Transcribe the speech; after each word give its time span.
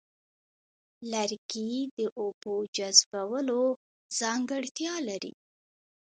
لرګي 1.11 1.71
د 1.97 1.99
اوبو 2.21 2.53
جذبولو 2.75 3.61
ځانګړتیا 4.19 4.93
لري. 5.07 5.33